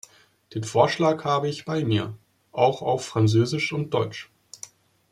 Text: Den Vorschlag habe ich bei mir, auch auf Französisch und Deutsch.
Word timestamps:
Den 0.55 0.63
Vorschlag 0.63 1.25
habe 1.25 1.47
ich 1.47 1.63
bei 1.63 1.83
mir, 1.85 2.17
auch 2.51 2.81
auf 2.81 3.05
Französisch 3.05 3.71
und 3.71 3.93
Deutsch. 3.93 4.31